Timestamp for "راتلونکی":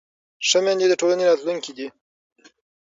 1.29-1.71